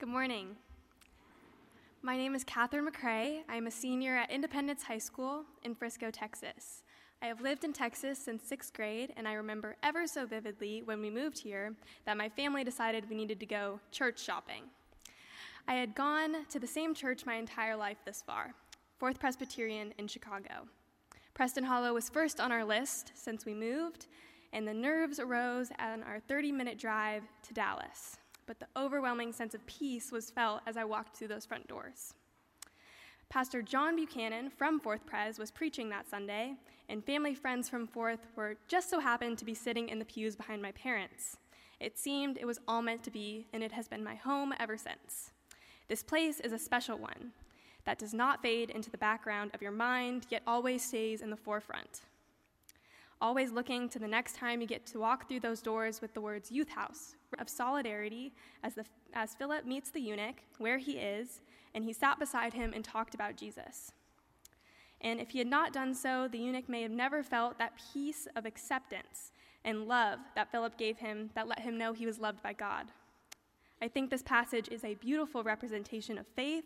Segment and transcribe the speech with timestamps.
[0.00, 0.56] Good morning.
[2.00, 3.42] My name is Catherine McCrae.
[3.50, 6.82] I'm a senior at Independence High School in Frisco, Texas.
[7.20, 11.02] I have lived in Texas since sixth grade, and I remember ever so vividly when
[11.02, 11.74] we moved here
[12.06, 14.62] that my family decided we needed to go church shopping.
[15.68, 18.54] I had gone to the same church my entire life this far,
[18.96, 20.66] Fourth Presbyterian in Chicago.
[21.34, 24.06] Preston Hollow was first on our list since we moved,
[24.54, 28.16] and the nerves arose on our 30 minute drive to Dallas
[28.50, 32.14] but the overwhelming sense of peace was felt as I walked through those front doors.
[33.28, 36.54] Pastor John Buchanan from Fourth Pres was preaching that Sunday,
[36.88, 40.34] and family friends from Fourth were just so happened to be sitting in the pews
[40.34, 41.36] behind my parents.
[41.78, 44.76] It seemed it was all meant to be, and it has been my home ever
[44.76, 45.30] since.
[45.86, 47.30] This place is a special one
[47.84, 51.36] that does not fade into the background of your mind, yet always stays in the
[51.36, 52.00] forefront.
[53.20, 56.20] Always looking to the next time you get to walk through those doors with the
[56.20, 61.40] words Youth House, of solidarity as, the, as Philip meets the eunuch where he is,
[61.74, 63.92] and he sat beside him and talked about Jesus.
[65.02, 68.26] And if he had not done so, the eunuch may have never felt that peace
[68.36, 69.32] of acceptance
[69.64, 72.86] and love that Philip gave him that let him know he was loved by God.
[73.82, 76.64] I think this passage is a beautiful representation of faith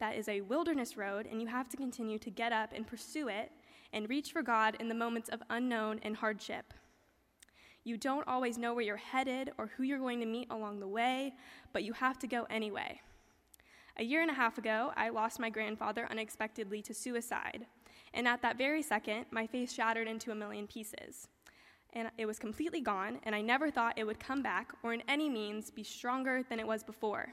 [0.00, 3.28] that is a wilderness road, and you have to continue to get up and pursue
[3.28, 3.50] it
[3.92, 6.74] and reach for God in the moments of unknown and hardship.
[7.84, 10.88] You don't always know where you're headed or who you're going to meet along the
[10.88, 11.34] way,
[11.72, 13.00] but you have to go anyway.
[13.96, 17.66] A year and a half ago, I lost my grandfather unexpectedly to suicide.
[18.14, 21.28] And at that very second, my face shattered into a million pieces.
[21.94, 25.02] And it was completely gone, and I never thought it would come back or in
[25.08, 27.32] any means be stronger than it was before.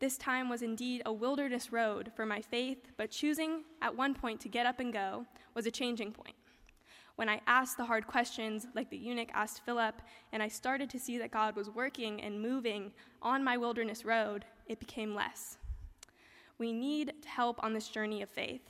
[0.00, 4.40] This time was indeed a wilderness road for my faith, but choosing at one point
[4.40, 6.34] to get up and go was a changing point.
[7.16, 10.98] When I asked the hard questions, like the eunuch asked Philip, and I started to
[10.98, 15.58] see that God was working and moving on my wilderness road, it became less.
[16.58, 18.62] We need help on this journey of faith.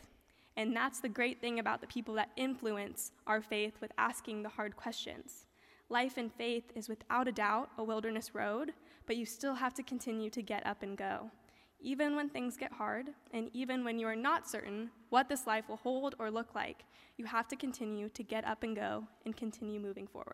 [0.56, 4.48] And that's the great thing about the people that influence our faith with asking the
[4.51, 5.46] hard questions.
[5.89, 8.72] Life and faith is without a doubt a wilderness road,
[9.06, 11.30] but you still have to continue to get up and go
[11.84, 15.68] even when things get hard, and even when you are not certain what this life
[15.68, 16.84] will hold or look like,
[17.18, 20.33] you have to continue to get up and go and continue moving forward.